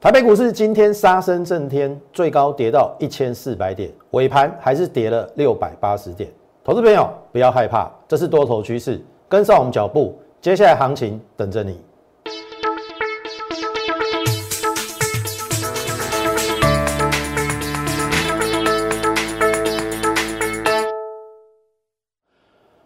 [0.00, 6.30] 台北股市今天杀声震天，最高跌到一千四百点，尾盘还是跌了六百八十点。
[6.62, 11.80] 投资朋友不要害怕，这是多头趋势，跟上我们脚步，接下来行情等着你。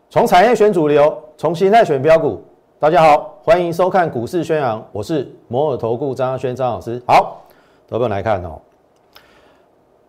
[0.09, 2.43] 从产业选主流，从形态选标股。
[2.83, 7.01] 大家好，欢迎收看股市宣扬，我是摩尔投顾张亚轩张老师。
[7.07, 7.41] 好，
[7.87, 8.61] 投朋友来看哦，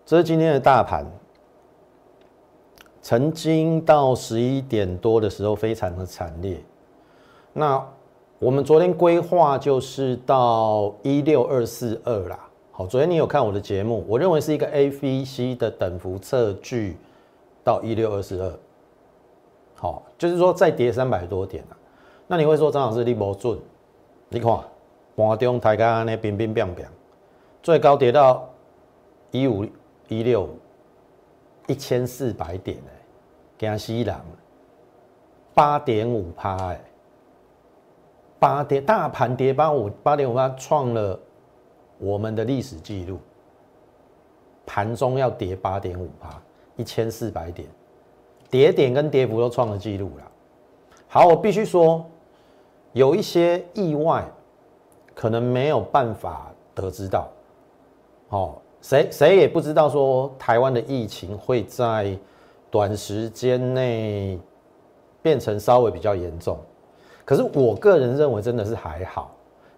[0.03, 1.05] 这是今天的大盘，
[2.99, 6.59] 曾经到十一点多的时候非常的惨烈。
[7.53, 7.79] 那
[8.39, 12.39] 我们昨天规划就是到一六二四二啦。
[12.71, 16.97] 好，昨天你有看我的节目，我认为是一个 A、V、C 的等幅测距
[17.63, 18.51] 到一六二四二。
[19.75, 21.77] 好，就是说再跌三百多点啊。
[22.33, 23.59] 那你会说张老师你无准？
[24.29, 24.59] 你看
[25.15, 26.75] 盘中大家安尼冰冰冰，
[27.61, 28.49] 最高跌到
[29.29, 29.63] 一五
[30.07, 30.49] 一六
[31.67, 32.91] 一千四百点哎，
[33.59, 34.15] 惊死人！
[35.53, 36.81] 八点五趴哎，
[38.39, 41.19] 八点大盘跌八五八点五趴，创了
[41.99, 43.19] 我们的历史记录。
[44.65, 46.41] 盘中要跌八点五趴，
[46.77, 47.67] 一千四百点，
[48.49, 50.31] 跌点跟跌幅都创了记录了。
[51.07, 52.03] 好，我必须说。
[52.93, 54.23] 有一些意外，
[55.13, 57.27] 可能没有办法得知到，
[58.29, 62.17] 哦，谁谁也不知道说台湾的疫情会在
[62.69, 64.39] 短时间内
[65.21, 66.57] 变成稍微比较严重，
[67.25, 69.31] 可是我个人认为真的是还好，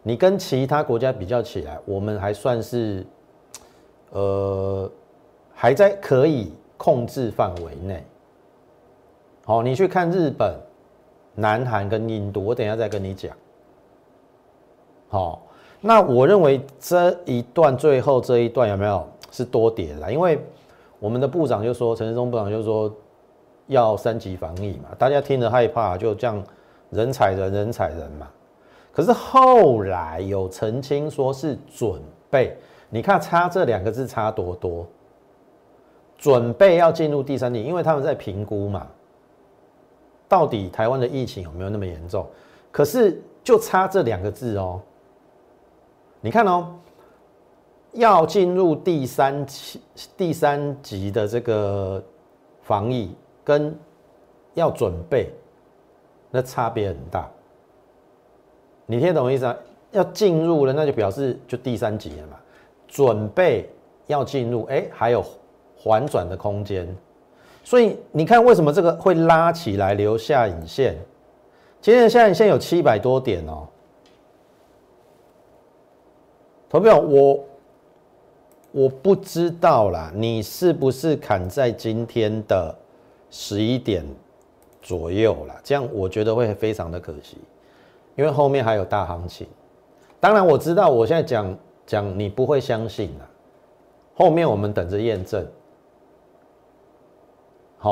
[0.04, 3.06] 你跟其他国家比较起来，我们还算是，
[4.12, 4.92] 呃，
[5.54, 8.04] 还在可以控制范围内。
[9.46, 10.54] 好，你去看日本。
[11.36, 13.36] 南韩跟印度，我等一下再跟你讲。
[15.10, 15.44] 好，
[15.82, 20.12] 那我认为这一段最后这一段有没有是多跌的？
[20.12, 20.40] 因为
[20.98, 22.92] 我们的部长就说，陈世忠部长就说
[23.68, 26.42] 要三级防疫嘛，大家听着害怕，就这样
[26.90, 28.28] 人踩人，人踩人嘛。
[28.92, 32.58] 可是后来有澄清说是准备，
[32.90, 34.88] 你看差这两个字差多多，
[36.18, 38.88] 准备要进入第三季，因为他们在评估嘛。
[40.28, 42.26] 到底台湾的疫情有没有那么严重？
[42.72, 44.82] 可是就差这两个字哦。
[46.22, 46.76] 你看哦，
[47.94, 49.80] 要进入第三期、
[50.18, 52.04] 第三级的这个
[52.64, 53.78] 防疫，跟
[54.56, 55.32] 要准备，
[56.32, 57.30] 那差别很大。
[58.88, 59.56] 你听懂我意思啊？
[59.92, 62.38] 要进入了，那就表示就第三级了嘛。
[62.88, 63.70] 准备
[64.08, 65.24] 要进入，哎，还有
[65.78, 66.86] 缓转的空间。
[67.66, 70.96] 所以你看，为什么这个会拉起来留下影线？
[71.82, 73.68] 今天的下影线有七百多点哦。
[76.70, 77.40] 投票，我
[78.72, 82.74] 我不知道啦，你是不是砍在今天的
[83.32, 84.06] 十一点
[84.84, 85.56] 左右了？
[85.64, 87.38] 这样我觉得会非常的可惜，
[88.16, 89.48] 因为后面还有大行情。
[90.20, 93.28] 当然我知道，我现在讲讲你不会相信啦，
[94.14, 95.44] 后面我们等着验证。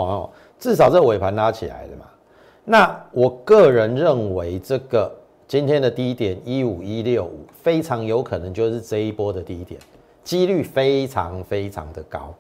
[0.02, 2.06] 好，至少这尾盘拉起来了嘛？
[2.66, 5.12] 那我个人认为，这个
[5.48, 9.80] 今天的低点一五一六五，非常有可能就是这一波的低点，
[10.24, 12.34] 几率非常非常的高。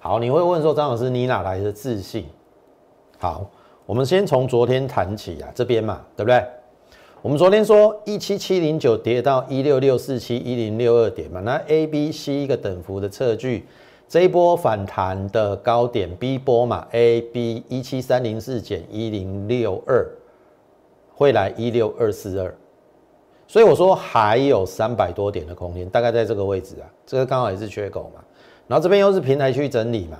[0.00, 2.26] 好，你会问说，张老师，你哪来的自信？
[3.18, 3.48] 好，
[3.86, 6.44] 我们先从昨天谈起啊，这边嘛，对不对？
[7.22, 13.64] 我们昨天说一七七零九跌到一六六四七一零六二点嘛，那 A、B、C 一个等幅的测距。
[14.10, 20.04] 这一波反弹的高点 B 波嘛，A B 一七三零四减一零六二，
[21.14, 22.52] 会来一六二四二，
[23.46, 28.20] 所以我说还有三百多点的空间，大概在这个位置啊，这个刚好也是缺口嘛，
[28.66, 30.18] 然后这边又是平台区整理嘛，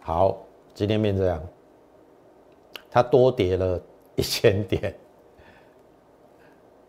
[0.00, 0.38] 好，
[0.72, 1.38] 今天变这样，
[2.90, 3.78] 它多跌了
[4.14, 4.94] 一千点，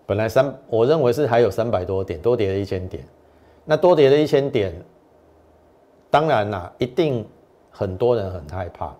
[0.06, 3.05] 本来三，我认为是还有三百多点，多跌了一千点。
[3.65, 4.73] 那多跌了一千点，
[6.11, 7.25] 当然啦，一定
[7.71, 8.93] 很多人很害怕，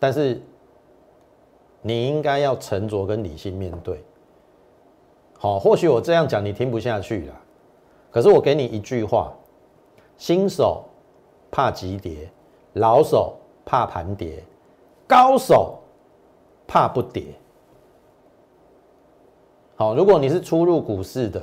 [0.00, 0.42] 但是
[1.80, 4.04] 你应该要沉着跟理性面对。
[5.38, 7.34] 好，或许我这样讲你听不下去了，
[8.10, 9.32] 可是我给你一句话：
[10.16, 10.84] 新手
[11.52, 12.28] 怕急跌，
[12.72, 14.42] 老手怕盘跌，
[15.06, 15.78] 高手
[16.66, 17.26] 怕不跌。
[19.76, 21.40] 好，如果你是初入股市的。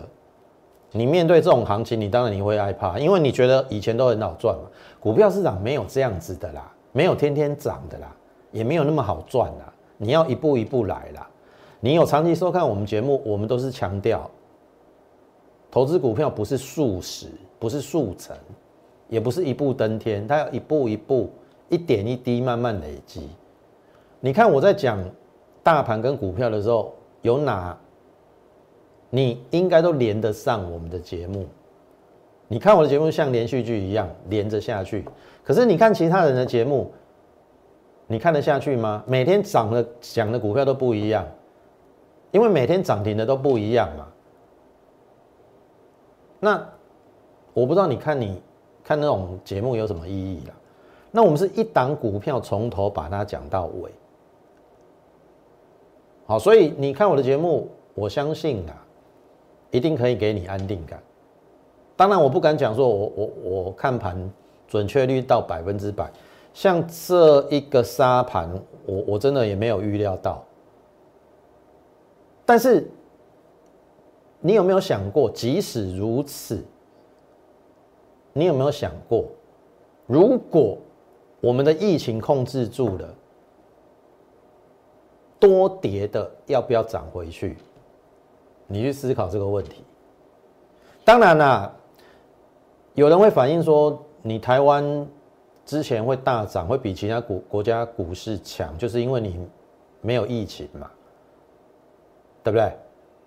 [0.96, 4.62] 你面对这种行情，你当然你会害怕，因为你觉得以前都很好赚嘛。
[4.98, 8.16] 股票市场没有这样子的啦，没有天天涨的啦，
[8.52, 9.74] 也没有那么好赚啦。
[9.98, 11.28] 你要一步一步来啦。
[11.82, 14.30] 你有长期收看我们节目，我们都是强调，
[15.70, 17.28] 投资股票不是速食，
[17.60, 18.34] 不是速成，
[19.10, 21.30] 也不是一步登天，它要一步一步、
[21.68, 23.30] 一点一滴慢慢累积。
[24.22, 24.98] 你看我在讲
[25.62, 27.78] 大盘跟股票的时候，有哪
[29.16, 31.46] 你应该都连得上我们的节目。
[32.50, 35.06] 你看我的节目像连续剧一样连着下去，
[35.42, 36.92] 可是你看其他人的节目，
[38.08, 39.02] 你看得下去吗？
[39.08, 41.26] 每天涨的讲的股票都不一样，
[42.32, 44.06] 因为每天涨停的都不一样嘛。
[46.42, 46.70] 那
[47.54, 48.42] 我不知道你看你
[48.84, 50.54] 看那种节目有什么意义了？
[51.10, 53.90] 那我们是一档股票从头把它讲到尾，
[56.26, 58.85] 好，所以你看我的节目，我相信啊，
[59.76, 61.02] 一定可以给你安定感。
[61.98, 64.18] 当然，我不敢讲说，我我我看盘
[64.68, 66.10] 准确率到百分之百。
[66.54, 68.50] 像这一个沙盘，
[68.86, 70.42] 我我真的也没有预料到。
[72.46, 72.90] 但是，
[74.40, 76.64] 你有没有想过，即使如此，
[78.32, 79.26] 你有没有想过，
[80.06, 80.78] 如果
[81.42, 83.16] 我们的疫情控制住了，
[85.40, 87.58] 多跌的要不要涨回去？
[88.68, 89.84] 你去思考这个问题。
[91.04, 91.72] 当然啦。
[92.94, 95.06] 有人会反映说，你台湾
[95.66, 99.38] 之前会大涨，会比其他国国家股市强，就是因为你
[100.00, 100.90] 没有疫情嘛，
[102.42, 102.72] 对不对？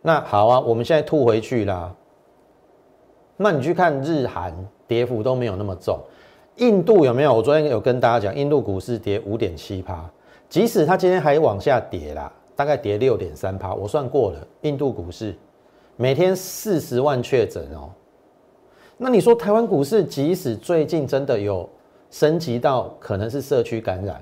[0.00, 1.94] 那好啊，我们现在吐回去啦。
[3.37, 4.55] 那你去看日韩，
[4.87, 6.00] 跌幅都没有那么重。
[6.56, 7.35] 印度有没有？
[7.35, 10.11] 我昨天有跟大家讲，印度股市跌五点七趴，
[10.49, 15.33] 即使它今天还往下跌啦，大概跌六点三趴，我算过了，印度股市
[15.95, 17.89] 每天四十万确诊哦。
[18.97, 21.69] 那你说台湾股市，即使最近真的有
[22.11, 24.21] 升级到可能是社区感染，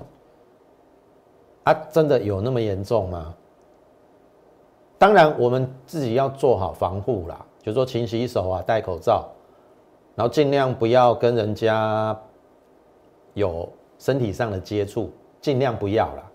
[1.63, 3.33] 啊，真的有那么严重吗？
[4.99, 9.27] 当然，我们自己要做好防护啦，就说勤洗手啊，戴口罩，
[10.13, 12.15] 然后尽量不要跟人家
[13.33, 13.67] 有
[13.97, 15.09] 身体上的接触，
[15.41, 16.31] 尽量不要啦。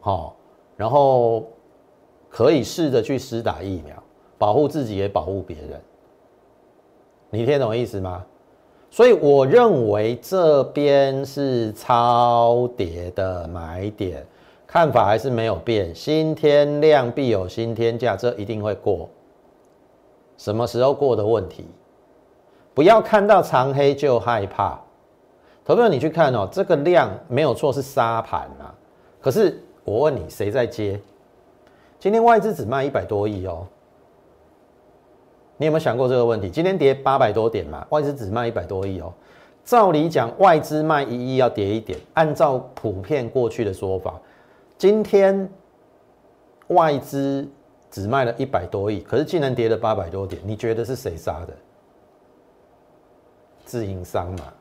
[0.00, 0.36] 好，
[0.76, 1.44] 然后
[2.28, 3.94] 可以试着去施打疫苗，
[4.38, 5.80] 保护自己也保护别人。
[7.30, 8.24] 你听懂意思吗？
[8.90, 14.24] 所以我认为这边是超跌的买点，
[14.68, 15.92] 看法还是没有变。
[15.92, 19.08] 新天量必有新天价，这一定会过。
[20.36, 21.66] 什么时候过的问题？
[22.72, 24.80] 不要看到长黑就害怕。
[25.64, 28.72] 投票你去看哦，这个量没有错是沙盘啊。
[29.20, 31.00] 可是我问你，谁在接？
[31.98, 33.66] 今天外资只卖一百多亿哦。
[35.56, 36.50] 你有没有想过这个问题？
[36.50, 39.12] 今天跌八百多点嘛，外资只卖一百多亿哦。
[39.64, 41.98] 照理讲，外资卖一亿要跌一点。
[42.14, 44.20] 按照普遍过去的说法，
[44.76, 45.48] 今天
[46.68, 47.48] 外资
[47.90, 51.54] 只卖了一百多亿，可是竟然跌了八百多点，你觉得是谁杀的？
[53.64, 54.52] 自营商嘛，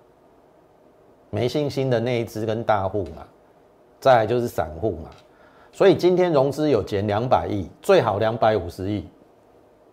[1.29, 3.27] 没信心的那一只跟大户嘛，
[4.03, 5.09] 再来就是散户嘛。
[5.71, 9.07] 所以今天融资有减两百亿，最好两百五十亿。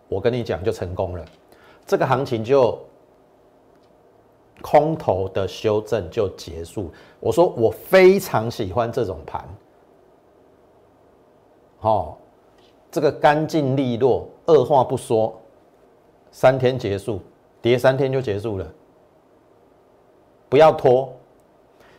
[0.08, 1.24] 我跟你讲，就成功了，
[1.86, 2.76] 这个行情就
[4.60, 6.90] 空头的修正就结束。
[7.20, 9.48] 我说我非常喜欢这种盘，
[11.78, 12.18] 好，
[12.90, 15.32] 这个干净利落，二话不说，
[16.32, 17.20] 三天结束，
[17.62, 18.66] 跌三天就结束了，
[20.48, 21.14] 不要拖。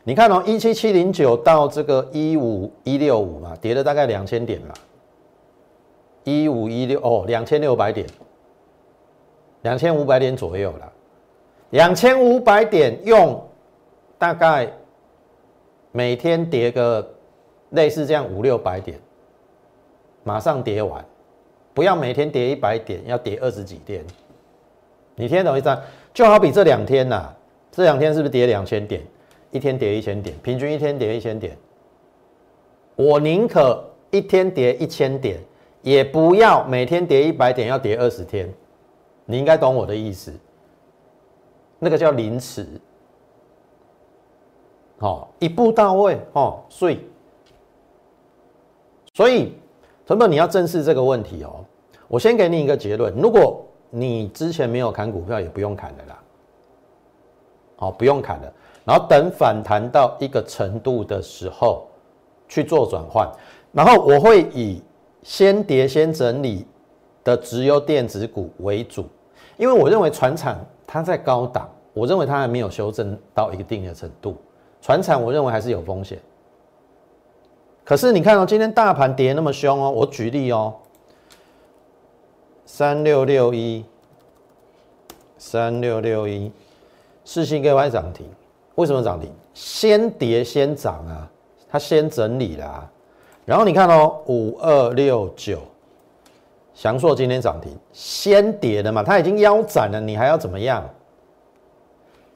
[0.04, 4.74] 你看哦，一七七零九到这个一五一六五嘛，跌了大概两千点嘛。
[6.24, 8.08] 一五一六哦，两千六百点，
[9.62, 10.92] 两千五百点左右了。
[11.70, 13.42] 两千五百点用
[14.18, 14.72] 大概
[15.92, 17.08] 每天跌个
[17.70, 19.00] 类似这样五六百点，
[20.24, 21.04] 马上跌完，
[21.74, 24.04] 不要每天跌一百点，要跌二十几天。
[25.16, 25.78] 你听懂意思？
[26.14, 27.32] 就好比这两天呐，
[27.72, 29.02] 这两天是不是跌两千点？
[29.52, 31.58] 一天跌一千点，平均一天跌一千点。
[32.96, 35.40] 我宁可一天跌一千点。
[35.84, 38.48] 也不要每天跌一百点，要跌二十天，
[39.26, 40.32] 你应该懂我的意思。
[41.80, 42.68] 那个叫临时，
[45.00, 47.00] 好，一步到位，哦，所以，
[49.16, 49.56] 所以，
[50.06, 51.66] 陈本你要正视这个问题哦。
[52.08, 56.24] 我先给你一个结论：如果你之前没有砍股票，也不用砍的啦，
[57.78, 58.54] 好，不用砍了。
[58.86, 61.88] 然后等反弹到一个程度的时候
[62.48, 63.30] 去做转换，
[63.72, 64.82] 然后我会以。
[65.24, 66.66] 先跌先整理
[67.24, 69.06] 的直优电子股为主，
[69.56, 70.58] 因为我认为船厂
[70.88, 74.36] 它在高档，我认为它还没有修正到一定的程度。
[74.82, 76.18] 船厂我认为还是有风险，
[77.86, 80.74] 可是你看哦，今天大盘跌那么凶哦，我举例哦，
[82.66, 83.86] 三六六一，
[85.38, 86.52] 三六六一，
[87.24, 88.26] 四星 K Y 涨停，
[88.82, 89.32] 为什么涨停？
[89.54, 91.30] 先跌先涨啊，
[91.70, 92.90] 它先整理啦。
[93.46, 95.60] 然后你看哦，五二六九，
[96.74, 100.84] 翔硕今天涨停，先跌的嘛，它已经腰斩了，你还要怎么样？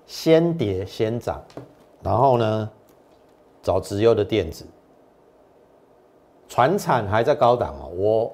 [0.05, 1.43] 先跌先涨，
[2.03, 2.69] 然后呢，
[3.63, 4.63] 找直优的电子，
[6.47, 7.89] 船产还在高档哦。
[7.95, 8.31] 我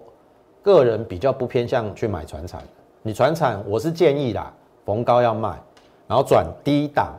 [0.62, 2.62] 个人比较不偏向去买船产，
[3.04, 4.52] 你船产我是建议啦，
[4.84, 5.58] 逢高要卖，
[6.08, 7.14] 然后转低档，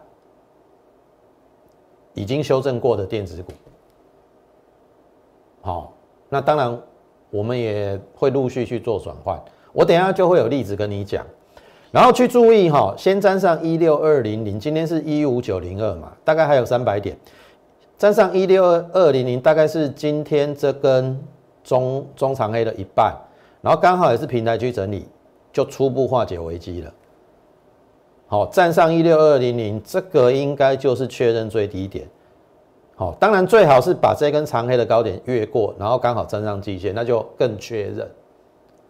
[2.15, 3.53] 已经修正过的电子股。
[5.61, 5.93] 好，
[6.29, 6.81] 那当然
[7.31, 9.41] 我们也会陆续去做转换，
[9.73, 11.25] 我等下就会有例子跟你讲。
[11.91, 17.17] 然后去注意哈，先粘上一六二零零，今天是一五九零二嘛，大概还有三百点，
[17.99, 21.23] 粘上一六二二零零，大概是今天这根
[21.63, 23.15] 中中长黑的一半，
[23.61, 25.07] 然后刚好也是平台区整理，
[25.53, 26.93] 就初步化解危机了。
[28.33, 32.09] 好，站上一六二零零，这个应该就是确认最低点。
[32.95, 38.11] 好，当然最好是把这根长黑的高点越过，然后刚好站上季线，那就更确认，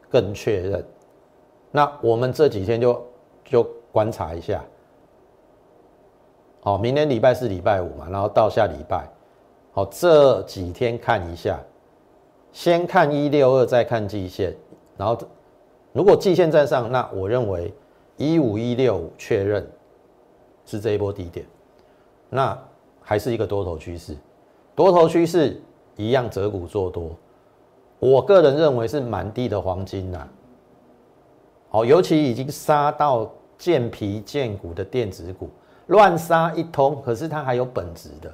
[0.09, 0.85] 更确认。
[1.73, 3.05] 那我们这几天就
[3.45, 4.63] 就观察一下，
[6.61, 9.11] 好，明天礼拜四、礼拜五嘛，然后到下礼拜，
[9.73, 11.59] 好，这几天看一下，
[12.53, 14.55] 先看一六二，再看季线，
[14.97, 15.19] 然后
[15.93, 17.75] 如果季线站上，那我认为
[18.23, 19.69] 一五一六确认
[20.65, 21.45] 是这一波低点，
[22.31, 22.57] 那
[23.01, 24.17] 还是一个多头趋势，
[24.77, 25.61] 多头趋势
[25.97, 27.11] 一样择股做多，
[27.99, 30.29] 我个人认为是满地的黄金呐。
[31.69, 35.51] 好，尤其已经杀到见皮见骨的电子股，
[35.89, 38.33] 乱杀一通，可是它还有本质的。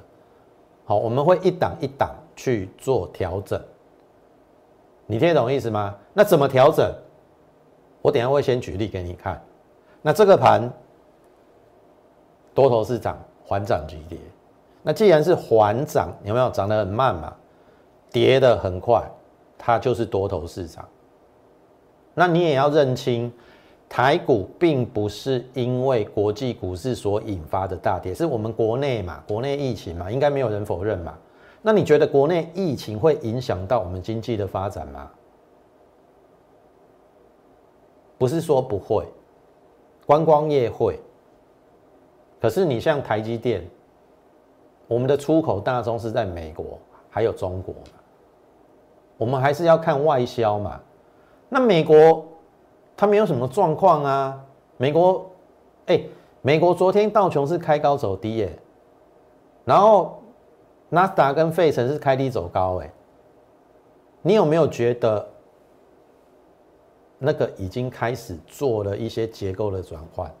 [0.85, 3.59] 好，我们会一档一档去做调整，
[5.07, 5.95] 你听得懂意思吗？
[6.13, 6.93] 那怎么调整？
[8.03, 9.41] 我等下会先举例给你看。
[10.01, 10.71] 那这个盘
[12.53, 14.17] 多头是涨，缓涨急跌。
[14.81, 17.33] 那既然是缓涨，有没有涨得很慢嘛？
[18.11, 19.03] 跌得很快，
[19.57, 20.87] 它就是多头市场。
[22.13, 23.31] 那你也要认清，
[23.87, 31.13] 台股并不是因为国际股市所引发的大跌，是我们国内嘛，国内疫情嘛，应该没有人否认嘛。
[31.61, 35.11] 那你觉得国内疫情会影响到我们经济的发展吗？
[38.17, 39.05] 不是说不会，
[40.09, 40.99] 观光业会。
[42.41, 43.63] 可是你像台积电，
[44.87, 46.79] 我们的出口大宗是在美国
[47.11, 47.75] 还有中国，
[49.17, 50.81] 我们还是要看外销嘛。
[51.47, 52.25] 那美国
[52.97, 54.43] 它没有什么状况啊？
[54.77, 55.29] 美国，
[55.85, 56.01] 哎，
[56.41, 58.57] 美国昨天道琼是开高走低耶，
[59.63, 60.23] 然后
[60.89, 62.91] 纳斯达跟费城是开低走高哎，
[64.23, 65.29] 你有没有觉得
[67.19, 70.31] 那个已经开始做了一些结构的转换？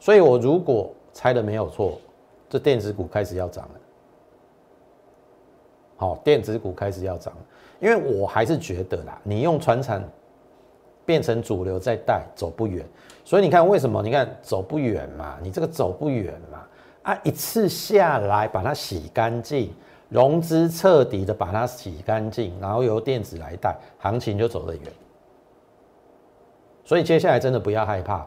[0.00, 2.00] 所以我如果猜的没有错，
[2.48, 3.80] 这电子股开始要涨了。
[5.96, 7.32] 好，电子股开始要涨，
[7.80, 10.02] 因为我还是觉得啦，你用船产。
[11.04, 12.86] 变成主流在带走不远，
[13.24, 14.00] 所以你看为什么？
[14.04, 16.64] 你看走不远嘛，你这个走不远嘛，
[17.02, 19.74] 啊，一次下来把它洗干净，
[20.08, 24.84] 融资彻底的把它洗干净，然后由电子来带，行情就走得远。
[26.84, 28.26] 所以接下来真的不要害怕。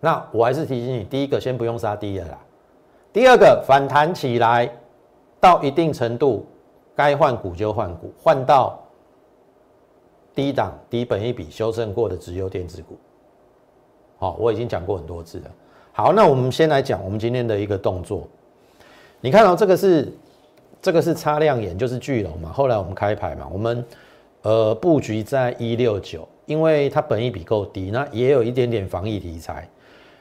[0.00, 2.38] 那我还是提醒你，第一个先不用杀低了啦，
[3.12, 4.70] 第二个反弹起来
[5.40, 6.46] 到一定程度，
[6.94, 8.78] 该换股就换股，换到。
[10.34, 12.98] 低档、低本一笔修正过的直优电子股，
[14.18, 15.50] 好，我已经讲过很多次了。
[15.94, 18.28] 好，那我们先来讲我们今天的一个动作。
[19.18, 20.12] 你看到这个是
[20.82, 22.52] 这个是擦亮眼，就是巨龙嘛。
[22.52, 23.82] 后来我们开牌嘛，我们
[24.42, 29.68] 呃布局在一六九，因为它本一笔够低，那也有一点点防疫题材。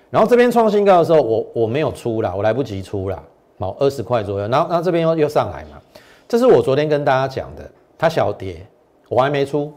[0.09, 3.23] 然后这边创新高的时候，我我没有出啦，我来不及出啦，
[3.59, 4.47] 好，二十块左右。
[4.47, 5.81] 然后然后这边又又上来嘛，
[6.27, 8.65] 这是我昨天跟大家讲的，它小跌，
[9.09, 9.73] 我还没出。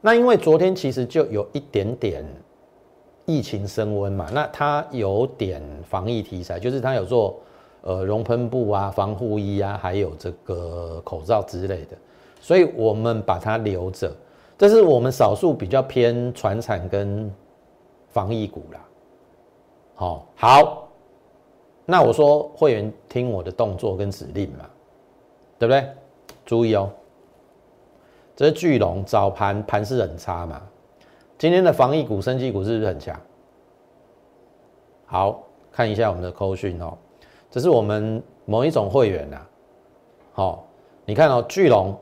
[0.00, 2.24] 那因为昨天其实就有一点点
[3.24, 7.38] 疫情升温嘛，那它有点防疫题材，就是它有做
[7.82, 11.96] 呃熔喷布啊、防护衣啊，还有这个口罩之类的，
[12.40, 14.14] 所以我们把它留着，
[14.58, 17.30] 这是我们少数比较偏传产跟
[18.08, 18.80] 防疫股啦。
[19.94, 20.88] 好，好，
[21.84, 24.64] 那我说会员听我的动作跟指令嘛，
[25.58, 25.86] 对不对？
[26.44, 26.90] 注意哦。
[28.34, 30.60] 这是巨龙早盘盘势很差嘛？
[31.38, 33.18] 今天的防疫股、升级股是不是很强？
[35.06, 36.96] 好看一下我们的扣讯哦，
[37.50, 39.40] 这是我们某一种会员呐。
[40.32, 40.66] 好，
[41.04, 41.94] 你看哦，巨龙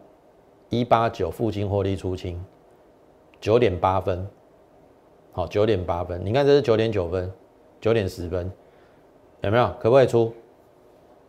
[0.68, 2.42] 一八九附近获利出清，
[3.40, 4.26] 九点八分，
[5.32, 6.20] 好，九点八分。
[6.24, 7.30] 你看这是九点九分，
[7.80, 8.50] 九点十分，
[9.42, 9.66] 有没有？
[9.78, 10.32] 可不可以出？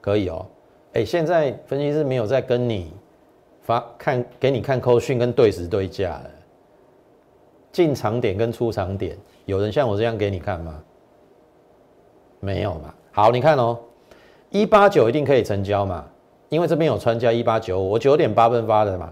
[0.01, 0.45] 可以哦。
[0.93, 2.93] 哎，现在分析师没有在跟你
[3.61, 6.31] 发看，给你看扣讯跟对时对价了。
[7.71, 10.81] 进场点跟出场点，有人像我这样给你看吗？
[12.39, 12.93] 没有嘛。
[13.11, 13.77] 好，你看哦，
[14.49, 16.07] 一八九一定可以成交嘛。
[16.55, 19.11] 因为这边有穿价一八九五，我九点八分发的嘛，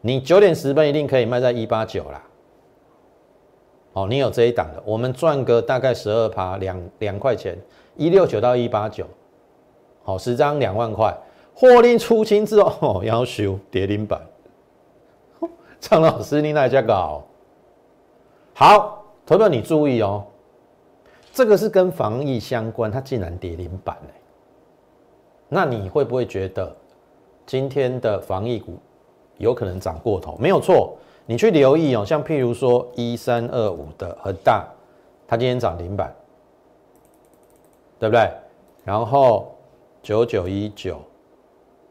[0.00, 2.20] 你九点十分一定可以卖在一八九啦。
[3.92, 7.56] 哦，你有这一档的，我们赚个大概十二趴，两两块钱，
[7.96, 9.06] 一六九到一八九，
[10.02, 11.16] 好，十张两万块，
[11.54, 14.20] 获利出清之后要修跌停板。
[15.78, 17.22] 张老师，你哪家搞？
[18.52, 20.24] 好，投票你注意哦，
[21.32, 23.96] 这个是跟防疫相关，它竟然跌停板。
[25.48, 26.76] 那你会不会觉得
[27.50, 28.78] 今天的防疫股
[29.38, 30.36] 有可能涨过头？
[30.38, 34.68] 没有错，你去留意哦，像譬如说一三二五的很大，
[35.26, 36.14] 它今天涨停板，
[37.98, 38.30] 对不对？
[38.84, 39.52] 然后
[40.00, 41.02] 九九一九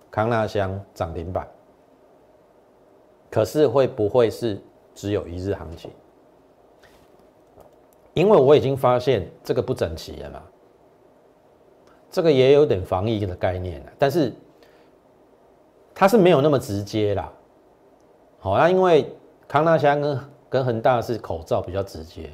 [0.09, 1.45] 康纳香涨停板，
[3.29, 4.57] 可是会不会是
[4.95, 5.91] 只有一日行情？
[8.13, 10.41] 因为我已经发现这个不整齐了嘛。
[12.09, 14.33] 这个也有点防疫的概念但是
[15.93, 17.31] 它是没有那么直接啦。
[18.39, 19.13] 好，那因为
[19.47, 20.19] 康纳香跟
[20.49, 22.29] 跟恒大是口罩比较直接，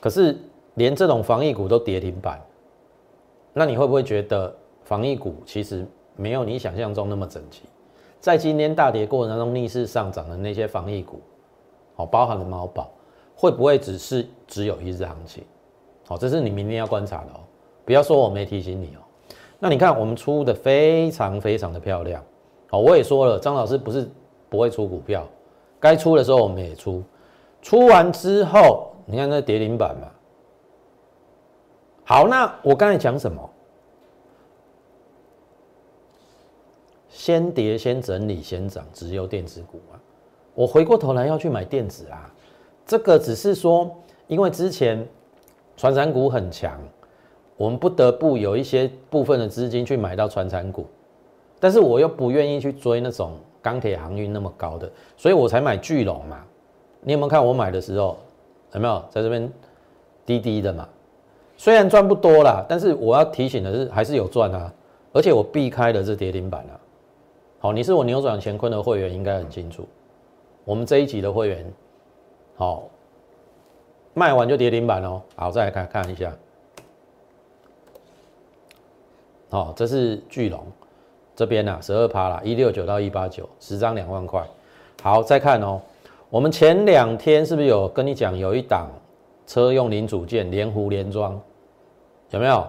[0.00, 0.36] 可是
[0.74, 2.40] 连这种防疫股都跌停板，
[3.52, 7.62] 那你会不会觉得防疫股其实没有你想象中那么整齐？
[8.20, 11.20] 在今天大跌过程当中逆势上涨的那些防疫股，
[11.96, 12.90] 哦，包含了猫宝，
[13.36, 15.44] 会不会只是只有一日行情？
[16.06, 17.40] 好，这是你明天要观察的哦。
[17.84, 19.03] 不要说我没提醒你哦，
[19.64, 22.22] 那你看我们出的非常非常的漂亮，
[22.68, 24.06] 好，我也说了，张老师不是
[24.50, 25.26] 不会出股票，
[25.80, 27.02] 该出的时候我们也出，
[27.62, 30.08] 出完之后，你看那跌停板嘛，
[32.04, 33.50] 好，那我刚才讲什么？
[37.08, 39.96] 先跌先整理先涨，只有电子股啊，
[40.52, 42.30] 我回过头来要去买电子啊，
[42.84, 43.90] 这个只是说，
[44.26, 45.08] 因为之前
[45.74, 46.78] 传染股很强。
[47.56, 50.86] 我们不得不有一些部分的资金去买到船产股，
[51.60, 56.44] 但是我又不愿意去追那种钢铁航运那么高的，所以我才买巨龙嘛。
[57.00, 58.18] 你有没有看我买的时候
[58.72, 59.52] 有没有在这边
[60.26, 60.88] 滴滴的嘛？
[61.56, 64.72] 虽然赚不多啦，但是我要提醒的是还是有赚啊，
[65.12, 66.74] 而且我避开了这跌停板啊。
[67.60, 69.86] 好，你是我扭转乾坤的会员，应该很清楚。
[70.64, 71.64] 我们这一集的会员，
[72.56, 72.84] 好，
[74.14, 75.22] 卖完就跌停板哦。
[75.36, 76.32] 好，再来看看一下。
[79.54, 80.60] 哦，这是巨龙
[81.36, 84.44] 这边呢，十二趴啦，一六九到一八九，十张两万块。
[85.00, 85.80] 好，再看哦，
[86.28, 88.88] 我们前两天是不是有跟你讲，有一档
[89.46, 91.40] 车用零组件连湖连装，
[92.30, 92.66] 有没有？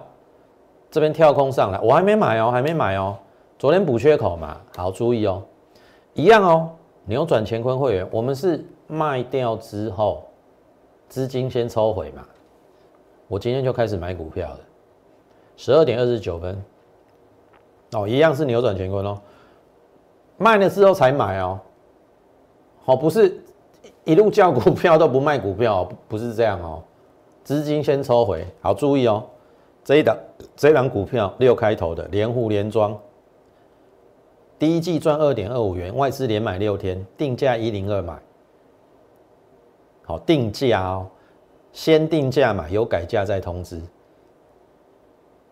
[0.92, 3.18] 这边跳空上来，我还没买哦，还没买哦。
[3.58, 5.42] 昨天补缺口嘛，好注意哦，
[6.14, 6.70] 一样哦。
[7.06, 10.24] 扭转乾坤会员，我们是卖掉之后，
[11.10, 12.24] 资金先抽回嘛。
[13.28, 14.60] 我今天就开始买股票了，
[15.58, 16.64] 十二点二十九分。
[17.92, 19.18] 哦，一样是扭转乾坤哦，
[20.38, 21.60] 卖了之后才买哦，
[22.84, 23.42] 好，不是
[24.04, 26.84] 一路叫股票都不卖股票，不是这样哦，
[27.44, 29.24] 资金先抽回，好注意哦，
[29.84, 30.18] 这一档
[30.56, 32.98] 这一档股票六开头的连户连庄，
[34.60, 38.20] 第一季赚二点二五元，外资连买六天，定价一零二买，
[40.04, 41.08] 好定价哦，
[41.72, 43.82] 先定价买，有改价再通知。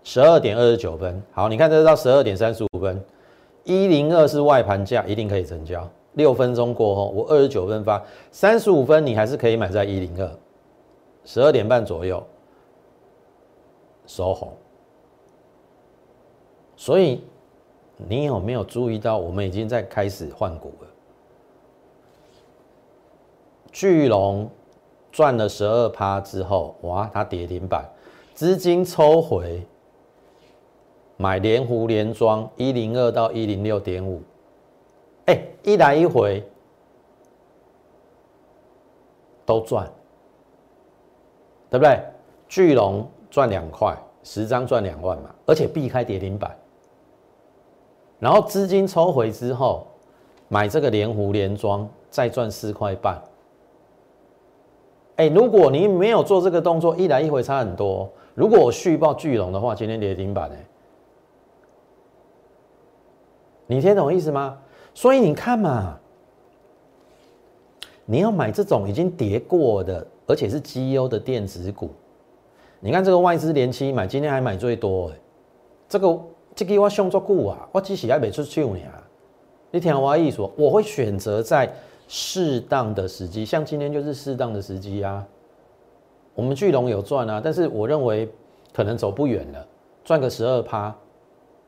[0.04, 3.04] 十二点二十九分，好，你看这到十二点三十五分，
[3.64, 5.90] 一零二是外盘价，一定可以成交。
[6.14, 10.30] 六分钟过后，我二十九分发，三十五分你还是可以买在一零二。
[11.26, 12.22] 十二点半左右
[14.06, 14.52] 收红，
[16.76, 17.24] 所以
[17.96, 20.88] 你有没有注意到，我们已经在开始换股了？
[23.72, 24.50] 巨龙
[25.14, 27.90] 赚了十二趴之后，哇，它跌停板，
[28.34, 29.66] 资金抽回。
[31.24, 34.22] 买连湖连庄一零二到一零六点五，
[35.28, 36.44] 哎，一来一回
[39.46, 39.90] 都赚，
[41.70, 41.98] 对不对？
[42.50, 46.54] 巨龙赚两块，十张赚两万嘛，而且避开跌停板，
[48.20, 49.88] 然后资金抽回之后，
[50.50, 53.18] 买这个连湖连庄再赚四块半。
[55.16, 58.12] 哎，如果你没有做这个动作，一来一回差很多。
[58.36, 60.66] 如果我续报巨龙的话，今天跌停板哎。
[63.68, 64.58] 你听懂意思吗？
[64.94, 65.98] 所以你看嘛，
[68.06, 71.90] 你要买这种已经跌过的，而且是绩优的电子股。
[72.80, 75.16] 你看这个外资连期买，今天还买最多哎，
[75.88, 76.20] 这个
[76.54, 78.82] 这个我想做股啊，我只是还没出手呢。
[79.72, 81.74] 你听我意思，我会选择在
[82.08, 85.26] 适当的时机，像今天就是适当的时机啊。
[86.36, 88.30] 我们巨龙有赚啊，但是我认为
[88.74, 89.68] 可能走不远了，
[90.04, 90.94] 赚个十二趴，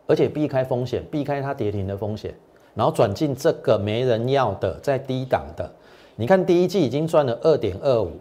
[0.08, 2.34] 而且避开风险，避开它跌停的风险，
[2.74, 5.70] 然后转进这个没人要的，在低档的。
[6.16, 8.12] 你看第一季已经赚了二点二五，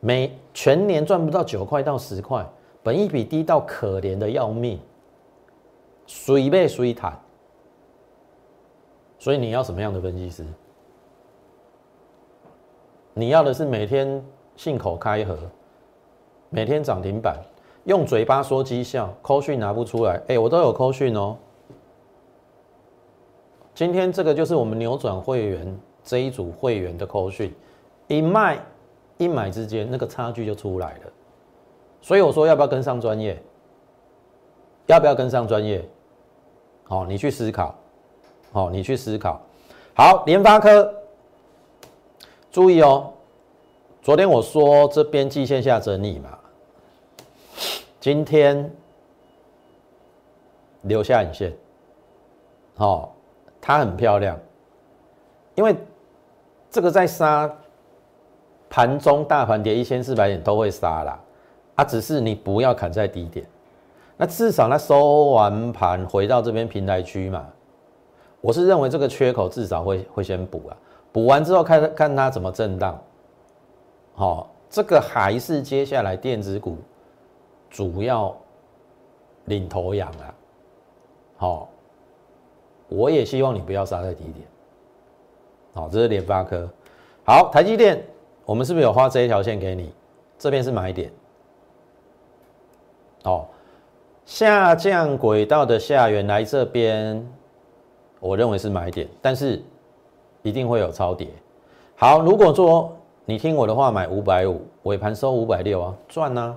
[0.00, 2.46] 每全年赚不到九块到十块，
[2.82, 4.78] 本一比低到可怜的要命，
[6.06, 7.18] 随被随谈。
[9.18, 10.44] 所以你要什么样的分析师？
[13.14, 14.24] 你要的是每天
[14.56, 15.38] 信口开河。
[16.50, 17.36] 每天涨停板，
[17.84, 20.20] 用嘴巴说绩效，扣讯拿不出来。
[20.28, 21.36] 哎，我都有扣讯哦。
[23.74, 27.54] 今天这个就是我们扭转会员这一组会员的扣讯，
[28.08, 28.58] 一卖
[29.18, 31.12] 一买之间那个差距就出来了。
[32.00, 33.42] 所以我说要不要跟上专业？
[34.86, 35.86] 要不要跟上专业？
[36.84, 37.74] 好，你去思考。
[38.52, 39.40] 好，你去思考。
[39.94, 40.94] 好，联发科，
[42.50, 43.12] 注意哦。
[44.00, 46.38] 昨天我说这边季线下整理嘛。
[48.04, 48.70] 今天
[50.82, 51.50] 留下影线，
[52.76, 53.16] 好，
[53.62, 54.38] 它很漂亮，
[55.54, 55.74] 因为
[56.70, 57.50] 这个在杀
[58.68, 61.18] 盘中大盘跌一千四百点都会杀啦，
[61.76, 63.46] 啊，只是你不要砍在低点，
[64.18, 67.48] 那至少它收完盘回到这边平台区嘛，
[68.42, 70.76] 我是认为这个缺口至少会会先补啊，
[71.10, 73.02] 补完之后看看它怎么震荡，
[74.14, 76.76] 好，这个还是接下来电子股。
[77.74, 78.32] 主要
[79.46, 80.34] 领头羊啊，
[81.36, 81.68] 好，
[82.88, 84.46] 我也希望你不要杀在低点，
[85.72, 86.68] 好，这是联发科，
[87.26, 88.00] 好，台积电，
[88.44, 89.92] 我们是不是有画这一条线给你？
[90.38, 91.10] 这边是买点，
[93.24, 93.44] 哦，
[94.24, 97.28] 下降轨道的下缘来这边，
[98.20, 99.60] 我认为是买点，但是
[100.42, 101.26] 一定会有超跌。
[101.96, 106.56] 好，如果说你听我的话，买五百五，尾盘收五百六啊，赚呢？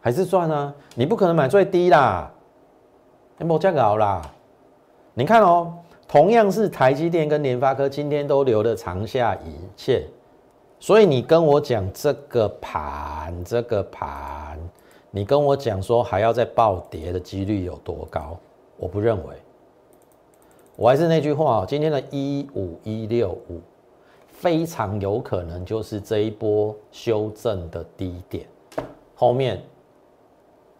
[0.00, 0.72] 还是赚啊！
[0.94, 2.30] 你不可能买最低啦，
[3.36, 4.22] 你莫这搞啦。
[5.12, 5.74] 你看哦，
[6.06, 10.04] 同样是台积电跟联发科，今天都留了长下影线，
[10.78, 14.56] 所以你跟我讲这个盘，这个盘，
[15.10, 18.38] 你跟我讲说还要再暴跌的几率有多高？
[18.76, 19.34] 我不认为。
[20.76, 23.60] 我还是那句话，今天的一五一六五，
[24.28, 28.46] 非常有可能就是这一波修正的低点，
[29.16, 29.60] 后面。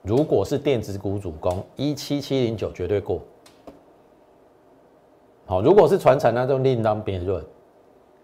[0.08, 3.20] 如果是电子股主攻一七七零九绝对过，
[5.44, 7.44] 好，如果是传产那就另当别论。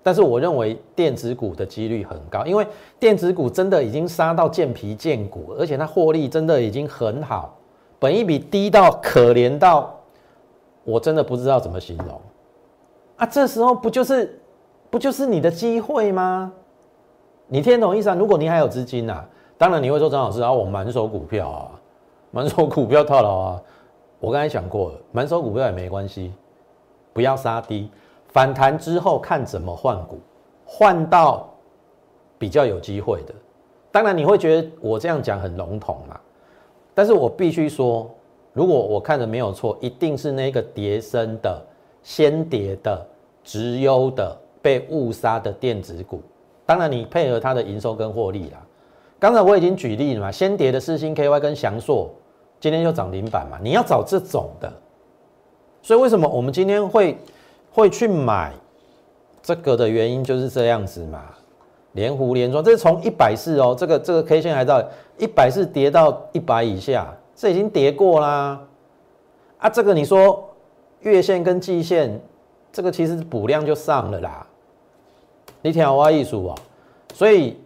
[0.02, 2.66] 但是我认为电子股的几率很高，因为
[2.98, 7.54] 电子股真的已经杀到见皮见骨，而且它获利真的已经很好，
[7.98, 9.94] 本一比低到可怜到，
[10.84, 12.18] 我真的不知道怎么形容
[13.16, 13.26] 啊！
[13.26, 14.40] 这时候不就是
[14.88, 16.50] 不就是你的机会吗？
[17.46, 18.14] 你听懂意思啊？
[18.14, 19.22] 如果你还有资金呐？
[19.56, 21.70] 当然你会说张老师啊，我满手股票啊，
[22.30, 23.62] 满手股票套牢啊。
[24.20, 26.32] 我刚才讲过了，满手股票也没关系，
[27.12, 27.90] 不要杀低，
[28.28, 30.18] 反弹之后看怎么换股，
[30.64, 31.46] 换到
[32.38, 33.34] 比较有机会的。
[33.92, 36.18] 当然你会觉得我这样讲很笼统嘛，
[36.94, 38.10] 但是我必须说，
[38.52, 41.62] 如果我看的没有错，一定是那个叠升的、
[42.02, 43.06] 先跌的、
[43.42, 46.22] 直优的、被误杀的电子股。
[46.64, 48.66] 当然你配合它的营收跟获利啦。
[49.24, 52.12] 刚才我已经举例了嘛，先跌的四星 KY 跟翔硕，
[52.60, 53.58] 今天就涨停板嘛。
[53.62, 54.70] 你要找这种的，
[55.80, 57.16] 所以为什么我们今天会
[57.72, 58.52] 会去买
[59.42, 61.22] 这个的原因就是这样子嘛。
[61.92, 64.84] 连湖连庄，这是从一百四哦，这个这个 K 线还到
[65.16, 68.60] 一百四跌到一百以下，这已经跌过啦。
[69.56, 70.50] 啊，这个你说
[71.00, 72.20] 月线跟季线，
[72.70, 74.46] 这个其实补量就上了啦。
[75.62, 76.54] 你听我艺术啊，
[77.14, 77.56] 所以。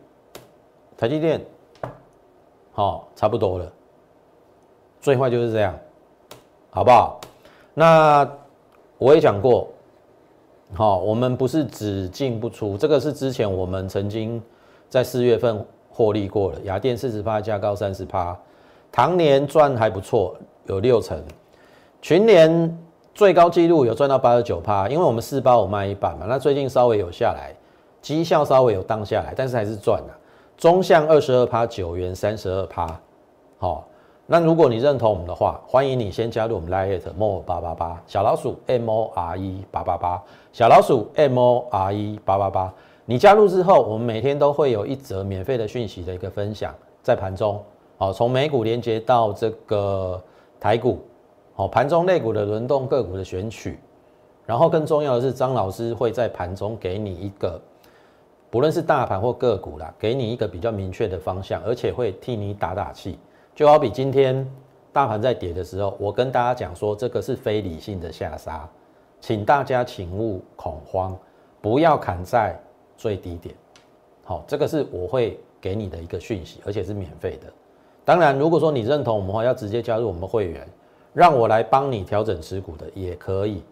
[0.99, 1.41] 台积电，
[2.73, 3.73] 好，差不多了。
[5.01, 5.79] 最坏就是这样，
[6.71, 7.21] 好不好？
[7.73, 8.29] 那
[8.99, 9.69] 我也讲过，
[10.75, 14.43] 好，我们不是只进不出，这个是之前我们曾经
[14.89, 16.59] 在四月份获利过了。
[16.65, 18.37] 雅电四十趴，加高三十趴，
[18.91, 20.35] 唐年赚还不错，
[20.67, 21.23] 有六成。
[22.03, 22.77] 群年
[23.15, 27.55] 最高纪录有赚到八十九趴，因为我们四八五卖一半嘛，那最近稍微有下来，
[28.03, 30.19] 绩效稍微有荡下来，但是还是赚了。
[30.59, 33.01] 中向二十二趴九元三十二趴，
[33.59, 33.87] 好，
[34.27, 40.21] 那如果你认同我们的话，欢迎你先加入我们 Lite more 八八八小老鼠 M O R E 八八八
[40.53, 42.75] 小老鼠 M O R E 八八八。
[43.05, 47.63] 你加入之后，我们每天都会有一则免费的讯息的一个分享，在盘中，
[47.97, 50.21] 好，从美股连接到这个
[50.59, 50.99] 台股，
[51.55, 53.79] 好，盘中类股的轮动个股的选取，
[54.45, 57.61] 然后更重要的是，张老师会在盘中给你一个，
[58.51, 63.19] 不论是大盘或个股啦，给你一个比较明确的方向，而且会替你打打气。
[63.55, 64.49] 就好比今天
[64.93, 68.69] 大盘在跌的时候，我跟大家讲说，这个是非理性的下杀，
[69.21, 71.17] 请大家请勿恐慌，
[71.61, 72.59] 不要砍在
[72.97, 73.55] 最低点。
[74.25, 77.53] 好，这个是我会给你的一个讯息，而且是免费的。
[78.05, 80.67] 当然，如果说你认同我们的话，要直接加入我们会员，
[81.13, 83.63] 让我来帮你调整持股的也可以，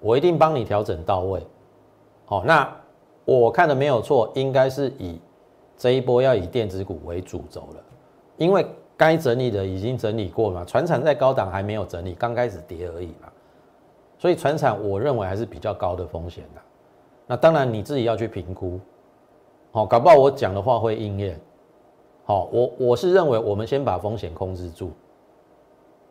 [0.00, 1.40] 我一定帮你调整到位。
[2.26, 2.70] 好，那
[3.36, 5.20] 我看的没有错，应该是以
[5.76, 7.82] 这一波要以电子股为主轴了，
[8.36, 8.66] 因为。
[8.98, 10.64] 该整理的已经整理过了嘛？
[10.64, 13.30] 船产在高档还没有整理，刚开始跌而已嘛。
[14.18, 16.60] 所以船产我认为还是比较高的风险的。
[17.24, 18.80] 那当然你自己要去评估，
[19.70, 21.40] 好，搞不好我讲的话会应验。
[22.24, 24.90] 好，我我是认为我们先把风险控制住，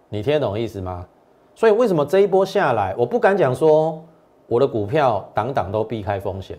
[0.08, 1.06] 你听得懂意思吗？
[1.54, 4.02] 所以为什么这一波下来，我不敢讲说
[4.48, 6.58] 我的股票档档都避开风险，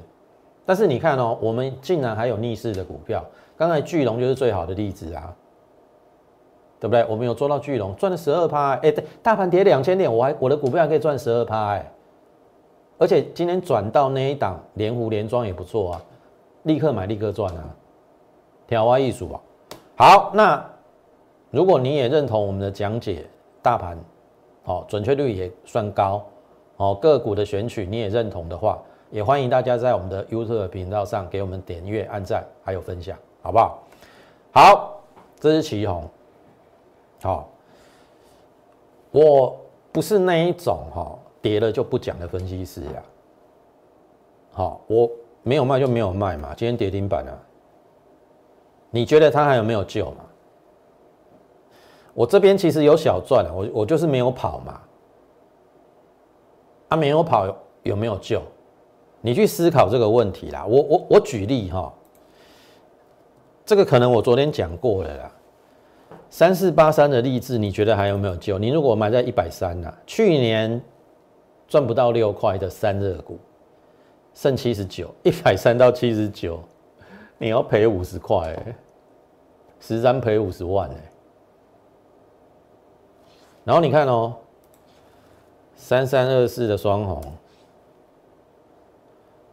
[0.69, 3.25] 但是你看哦，我们竟然还有逆势的股票，
[3.57, 5.35] 刚才巨龙就是最好的例子啊。
[6.79, 7.05] 对不对？
[7.09, 8.75] 我们有做到巨龙，赚了十二趴。
[8.75, 11.71] 哎，对，大盘跌两千点，我还我的股票还可以赚十二趴。
[11.71, 11.91] 哎，
[12.99, 16.03] 而且今天转到那一档连湖连庄也不错啊，
[16.65, 17.65] 立刻买立刻赚啊，
[18.67, 19.41] 调花艺术啊。
[19.97, 20.63] 好，那
[21.51, 23.25] 如果你也认同我们的讲解，
[23.63, 23.99] 大盘
[24.65, 26.23] 哦准确率也算高
[26.77, 28.79] 哦，个股的选取你也认同的话，
[29.11, 33.83] 也欢迎大家在我们的 YouTube 频道上给我们点阅、按赞还有分享，好不好？
[34.53, 35.01] 好，
[35.41, 36.09] 这是旗红。
[37.23, 37.49] 好，
[39.11, 39.59] 我
[39.91, 43.03] 不是那一种哈跌了就不讲的分析师呀。
[44.53, 45.11] 好，我
[45.43, 46.55] 没有卖就没有卖嘛。
[46.55, 47.33] 今天跌停板啊，
[48.91, 50.25] 你觉得它还有没有救嘛？
[52.13, 54.81] 我这边其实有小赚我我就是没有跑嘛。
[56.89, 57.47] 啊，没有跑
[57.85, 58.43] 有没有救？
[59.21, 60.65] 你去思考这个问题啦。
[60.67, 61.93] 我我我举例哈，
[63.65, 65.33] 这个可能我昨天讲过了啦。
[66.31, 68.59] 三四八三的励志，你觉得还有没有救？
[68.59, 69.93] 你如果买在一百三呢？
[70.07, 70.81] 去年
[71.67, 73.39] 赚不到六块的三热股，
[74.35, 76.63] 剩七十九，一百三到七十九，
[77.39, 78.55] 你要赔五十块，
[79.81, 81.13] 十三赔五十万哎。
[83.65, 84.35] 然后你看哦，
[85.77, 87.23] 三三二四的双红，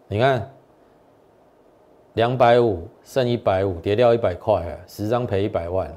[0.07, 0.51] 你看
[2.13, 5.93] 两百五剩一百五，跌掉一百块啊，十张赔一百万。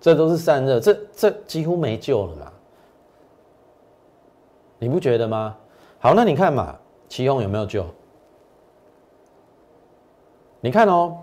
[0.00, 2.52] 这都是散热，这这几乎没救了嘛？
[4.78, 5.56] 你不觉得吗？
[5.98, 7.86] 好，那你看嘛，奇宏有没有救？
[10.60, 11.16] 你看哦，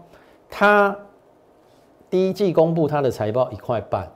[0.49, 0.97] 他
[2.09, 4.11] 第一季公布他的财报一块半，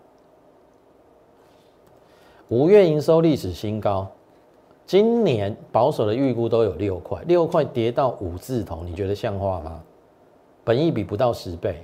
[2.48, 4.12] 五月营收历史新高，
[4.86, 9.82] 今年保守的预估都有六块，六块跌到五字头，你觉得像话吗？
[10.64, 11.82] 本益比不到十倍。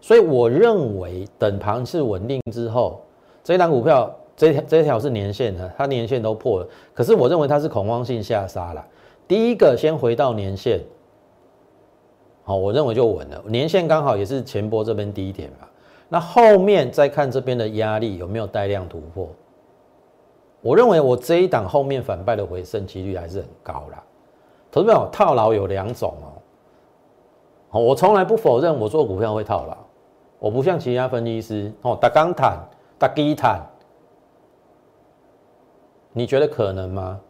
[0.00, 3.00] 所以我认为，等盘势稳定之后，
[3.44, 6.68] 这一档股票，这条这条是年线的，它年线都破了。
[6.94, 8.84] 可是我认为它是恐慌性下杀了。
[9.28, 10.80] 第一个先回到年线，
[12.42, 13.42] 好，我认为就稳了。
[13.46, 15.68] 年线刚好也是前波这边低点嘛。
[16.08, 19.28] 那后面再看这边的压力有没有带量突破。
[20.62, 24.02] 我认为我这一档后面反败的回升几率还是很高啦。
[24.70, 26.14] 投资者套牢有两种
[27.70, 29.76] 哦，我从来不否认我做股票会套牢。
[30.38, 32.58] 我不像其他分析师哦，打钢坦、
[32.98, 33.60] 打低坦，
[36.12, 37.20] 你觉得可能吗？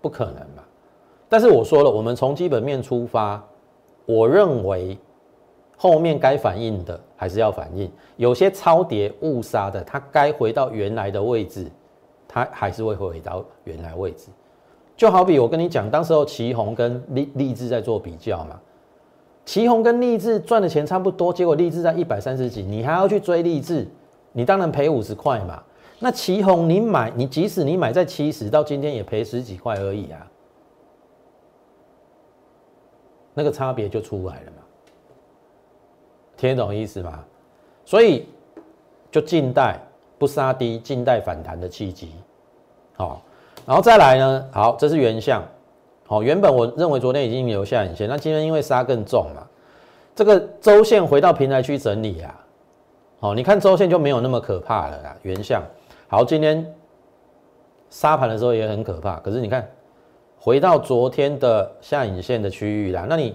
[0.00, 0.62] 不可能嘛。
[1.28, 3.42] 但是我说了，我们从基本面出发，
[4.06, 4.96] 我认为
[5.76, 7.90] 后面该反应的还是要反应。
[8.16, 11.70] 有些超跌误杀的，它该回到原来的位置，
[12.34, 14.26] 它还是会回到原来位置。
[14.96, 18.60] 就好比我跟你讲，当时候旗宏跟立立志在做比较嘛。
[19.44, 23.86] 旗宏跟立志赚的钱差不多，结果立志在一百三十几，你还要去追立志，
[24.32, 25.62] 你当然赔五十块嘛。
[26.00, 30.26] 那旗宏你买，你即使你买在七十，到今天也赔十几块而已啊，
[33.32, 34.62] 那个差别就出来了嘛。
[36.36, 37.24] 听懂意思吗？
[37.84, 38.26] 所以
[39.12, 39.78] 就静待
[40.18, 42.10] 不杀低，静待反弹的契机。
[42.96, 43.22] 好，
[43.66, 44.44] 然后再来呢？
[44.52, 45.42] 好，这是原相。
[46.06, 49.42] 好，原本我认为昨天已经留下影线，那今天因为杀更重嘛，
[50.14, 52.34] 这个周线回到平台区整理啊，
[53.20, 55.16] 好，你看周线就没有那么可怕了啦。
[55.22, 55.62] 原相
[56.08, 56.64] 好，今天
[57.88, 59.66] 杀盘的时候也很可怕，可是你看
[60.38, 63.34] 回到昨天的下影线的区域啦，那你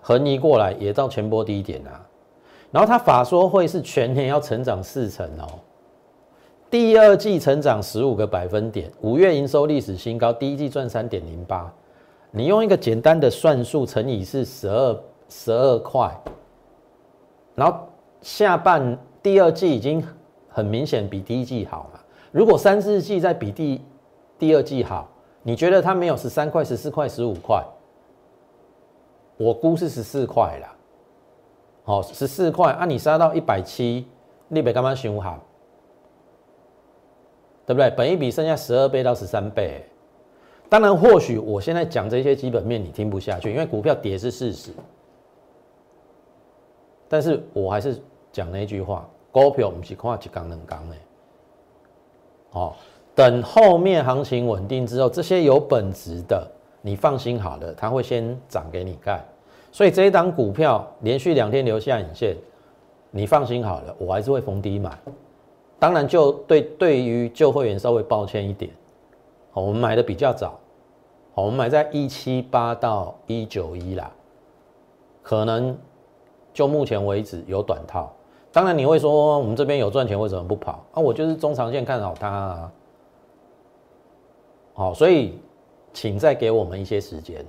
[0.00, 2.00] 横移过来也到前波低点啊。
[2.70, 5.58] 然后它法说会是全年要成长四成哦，
[6.76, 11.72] 第二季成长十五个百分点，五月营收历史新高，第一季赚三点零八。
[12.30, 16.14] 你用一个简单的算术乘以是十二十二块，
[17.54, 17.78] 然后
[18.20, 20.06] 下半第二季已经
[20.50, 22.00] 很明显比第一季好嘛。
[22.30, 23.80] 如果三四季再比第
[24.38, 25.08] 第二季好，
[25.42, 27.64] 你觉得它没有十三块、十四块、十五块？
[29.38, 30.76] 我估是十四块啦。
[31.84, 34.06] 好，十四块啊，你杀到一百七，
[34.48, 35.42] 你别干嘛凶好，
[37.66, 37.90] 对不对？
[37.90, 39.84] 本一比剩下十二倍到十三倍。
[40.68, 44.70] 当然，或许我现在讲这些基本面你听不下去，因为股票跌是事实。
[47.08, 48.00] 但是我还是
[48.32, 50.96] 讲那句话：股票不是看一缸两缸的。
[52.50, 52.76] 好，
[53.14, 56.44] 等后面行情稳定之后，这些有本质的，
[56.82, 59.24] 你放心好了，它会先涨给你看。
[59.70, 62.36] 所以这一档股票连续两天留下影线，
[63.10, 64.98] 你放心好了，我还是会逢低买。
[65.78, 68.70] 当然，就对对于旧会员稍微抱歉一点。
[69.52, 70.58] 我们买的比较早，
[71.34, 74.10] 我们买在一七八到一九一啦，
[75.22, 75.76] 可能
[76.52, 78.12] 就目前为止有短套。
[78.52, 80.82] 当然你会说，我们这边有赚钱，为什么不跑？
[80.92, 82.72] 啊，我就是中长线看好它啊。
[84.72, 85.38] 好，所以
[85.92, 87.44] 请再给我们一些时间。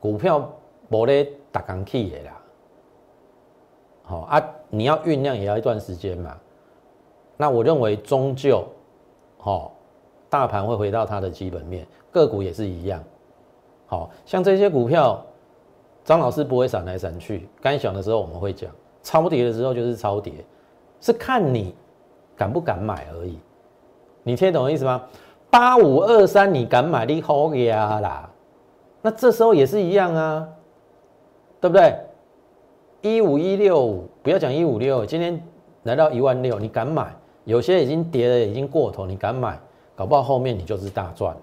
[0.00, 0.50] 股票
[0.90, 2.42] 无咧打刚起的啦，
[4.02, 6.36] 好啊，你要酝酿也要一段时间嘛。
[7.36, 8.64] 那我认为终究，
[9.38, 9.70] 好。
[10.30, 13.00] 大盘会回到它的基本面，个股也是一样。
[13.86, 15.24] 好像这些股票，
[16.02, 17.48] 张老师不会闪来闪去。
[17.62, 18.68] 该想的时候我们会讲，
[19.00, 20.32] 超跌的时候就是超跌，
[21.00, 21.72] 是看你
[22.36, 23.38] 敢不敢买而已。
[24.24, 25.04] 你听懂意思吗？
[25.50, 28.28] 八五二三你敢买，你好呀啦。
[29.00, 30.48] 那这时候也是一样啊，
[31.60, 31.96] 对不对？
[33.02, 35.40] 一五一六五，不要讲一五六，今天
[35.84, 37.14] 来到一万六，你敢买？
[37.44, 39.58] 有些已经跌了，已经过头，你敢买？
[39.96, 41.40] 搞不好后面你就是大赚了。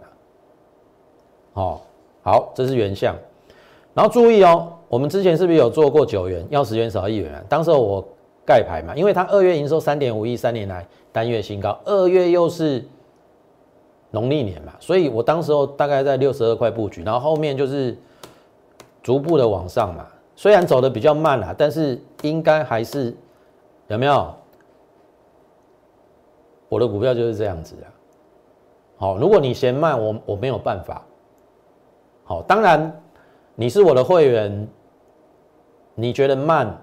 [1.54, 1.82] 好，
[2.22, 3.16] 好，这是原相。
[3.94, 6.46] 然后注意哦，我们之前是不是有做过九元？
[6.50, 7.46] 要十元少一元。
[7.48, 8.04] 当时我
[8.46, 12.84] 盖牌嘛，因为它二月营收三点五亿，三年来单月新高，二月又是
[14.10, 17.98] 农历年嘛，所以我当时候大概在六十二块布局，然后后面就是
[19.04, 20.08] 逐步的往上嘛。
[20.36, 23.16] 虽然走的比较慢啦，但是应该还是
[23.88, 24.34] 有没有？
[26.72, 27.84] 我的股票就是这样子的。
[28.96, 31.06] 好，如果你嫌慢，我我没有办法。
[32.24, 33.02] 好，当然
[33.56, 34.66] 你是我的会员，
[35.96, 36.82] 你觉得慢，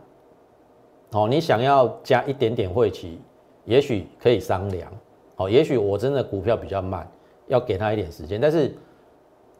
[1.11, 3.19] 好，你想要加一点点会期，
[3.65, 4.93] 也许可以商量。
[5.37, 7.11] 好，也许我真的股票比较慢，
[7.47, 8.39] 要给他一点时间。
[8.39, 8.77] 但是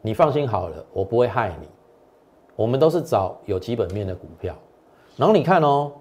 [0.03, 1.67] 你放心好了，我不会害你。
[2.55, 4.55] 我们都是找有基本面的股票。
[5.17, 5.91] 然后你看哦，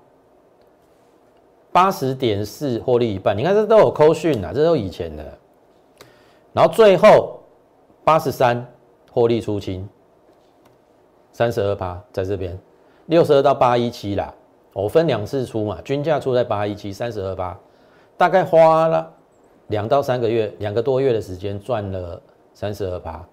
[1.72, 5.38] 八十点四获利一半，你看这都有扣讯啊，这都以前的。
[6.52, 7.40] 然后最后
[8.04, 8.66] 八十三
[9.12, 9.88] 获利出清，
[11.31, 12.59] 三十二趴在这边，
[13.07, 14.35] 六十二到八一七啦，
[14.72, 17.57] 我分两次出嘛，均价出在八一七，三十二趴，
[18.16, 19.12] 大概花了
[19.68, 22.20] 两到三个月，两个多月的时间赚了
[22.54, 23.24] 三十二趴。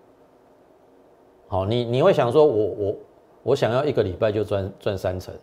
[1.48, 2.96] 好，你你会想说，我我
[3.44, 5.34] 我想要一个礼拜就赚赚三成，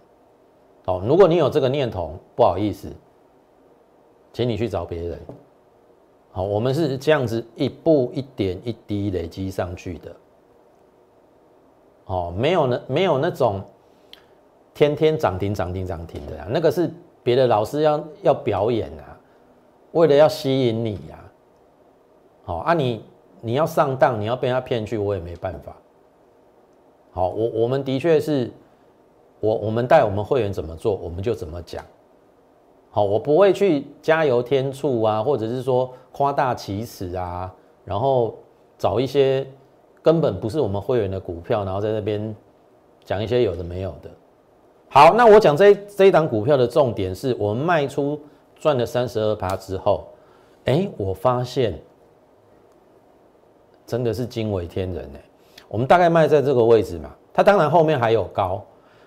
[0.85, 2.91] 好，如果你有这个念头，不好意思，
[4.33, 5.19] 请你去找别人。
[6.33, 10.17] 好，我们是这样子一步一点一滴累积上去的。
[12.07, 13.63] 哦，没有那没有那种
[14.75, 16.91] 天天涨停涨停涨停的呀，那个是
[17.23, 19.17] 别的老师要要表演啊，
[19.93, 21.19] 为了要吸引你呀。
[22.45, 23.05] 好啊，你
[23.41, 25.77] 你要上当，你要被他骗去，我也没办法。
[27.13, 28.51] 好，我我们的确是，
[29.43, 31.85] 我我们带我们会员怎么做，我们就怎么讲。
[32.93, 37.53] 好，我不会去加油添醋啊，或者是说夸大其词啊，
[37.85, 38.37] 然后
[38.79, 39.45] 找一些
[40.01, 42.33] 根本不是我们会员的股票，然后在那边
[43.05, 44.09] 讲一些有的没有的。
[44.89, 48.21] 好，那我讲这这一档股票的重点是我们卖出
[48.55, 50.07] 赚了三十二趴之后，
[50.67, 51.77] 哎，我发现
[53.85, 55.21] 真的是惊为天人哎，
[55.67, 58.63] 我们大概卖在这个位置嘛，它当然后面还有高，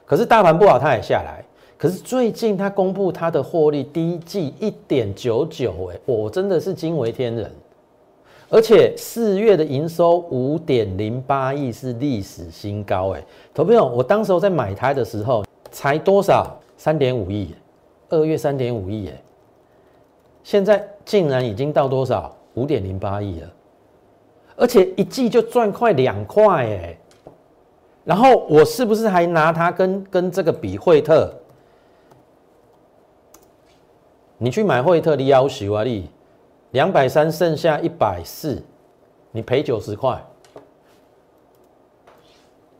[0.06, 1.44] 可是大盘不好，它也下来。
[1.78, 7.52] 可是最近他公布他的获利，第一季一点九九，哎，我真的是惊为天人。
[8.50, 16.56] 而且四月的营收五点零八亿是历史新高，哎，投朋友，我当时候在买台的时候才多少？
[16.78, 17.54] 三点五亿，
[18.10, 19.22] 二月三点五亿，哎，
[20.44, 22.34] 现在竟然已经到多少？
[22.54, 23.52] 五点零八亿了，
[24.56, 26.98] 而且一季就赚快两块，哎。
[28.06, 31.34] 然后我是不是还拿它跟跟这个比惠特？
[34.38, 36.08] 你去买惠特的要求啊，你
[36.70, 38.62] 两百三剩下一百四，
[39.32, 40.24] 你赔九十块，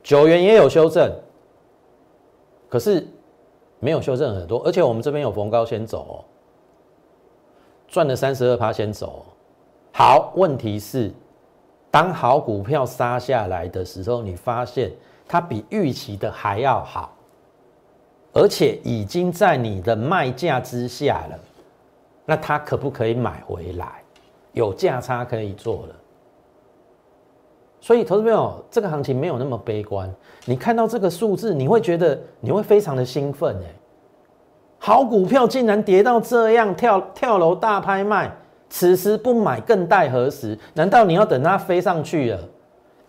[0.04, 1.12] 九元也有修正，
[2.70, 3.08] 可是
[3.80, 6.14] 没有修正很多，而且我们这边有逢高先走，哦，
[7.88, 9.26] 赚了三十二趴先走。
[9.92, 11.12] 好，问题是
[11.90, 14.92] 当好股票杀下来的时候，你发现。
[15.28, 17.14] 它比预期的还要好，
[18.34, 21.40] 而且已经在你的卖价之下了，
[22.26, 24.02] 那它可不可以买回来？
[24.54, 25.96] 有价差可以做了。
[27.82, 30.12] 所以，投资朋友，这个行情没有那么悲观。
[30.46, 33.68] 你看到这个数字，你会觉得你会非常的兴奋哎！
[34.80, 38.36] 好股票竟然跌到这样，跳跳楼大拍卖，
[38.70, 40.58] 此时不买更待何时？
[40.74, 42.40] 难道你要等它飞上去了？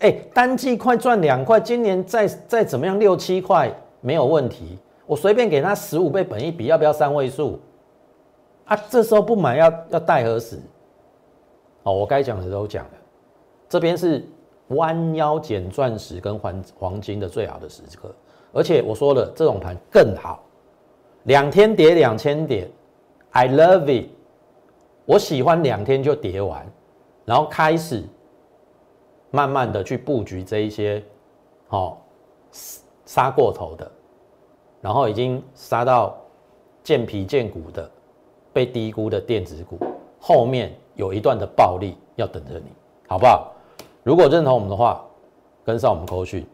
[0.01, 4.79] 哎，单季快赚两块，今年再再怎么样六七块没有问题。
[5.07, 7.59] 我随便给他十五倍本一比，要不要三位数？
[8.67, 10.61] 啊，这时候不买要要待何时？
[11.85, 12.91] 哦，我该讲的都讲了。
[13.69, 14.23] 这边是
[14.69, 18.15] 弯腰捡钻石跟黄黄金的最好的时刻，
[18.53, 20.43] 而且我说了，这种盘更好，
[21.23, 22.69] 两天跌两千点
[23.31, 24.11] ，I love it。
[25.07, 26.67] 我喜欢两天就跌完，
[27.25, 28.05] 然后开始。
[29.37, 31.03] 慢慢的去布局这一些，
[31.69, 32.01] 好
[33.05, 33.87] 杀过头的，
[34.81, 36.17] 然后已经杀到
[36.83, 37.91] 见皮见骨的
[38.51, 39.79] 被低估的电子股，
[40.19, 42.73] 后面有一段的暴利要等着你，
[43.07, 43.53] 好不好？
[44.03, 45.05] 如果认同我们的话，
[45.67, 46.47] 跟上我们扣讯，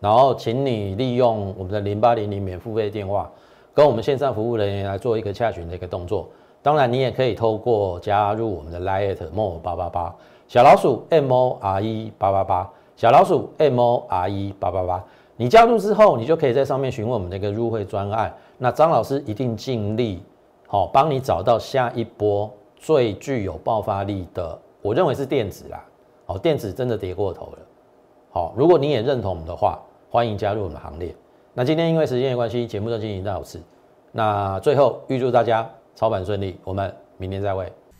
[0.00, 3.30] 然后请你利用我们的零八零零免付费电话，
[3.74, 6.30] 跟我们线上服务人员来做一个洽询的一个动作。
[6.62, 10.14] 当然，你也可以透过加入我们的 Lite More 八八八。
[10.52, 15.02] 小老鼠 M O R E 八八八，小老鼠 M O R E 八八八，
[15.34, 18.30] 你加入之后，你就可以在上面询问我们的一个入会专案。
[18.58, 20.22] 那张老师一定尽力，
[20.66, 24.58] 好帮你找到下一波最具有爆发力的。
[24.82, 25.82] 我认为是电子啦，
[26.26, 27.58] 好，电子真的跌过头了。
[28.30, 29.80] 好，如果你也认同我们的话，
[30.10, 31.14] 欢迎加入我们的行列。
[31.54, 33.58] 那今天因为时间的关系，节目就进行到此。
[34.10, 37.72] 那最后预祝大家操盘顺利，我们明天再会。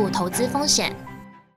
[0.00, 1.09] 负投资风险。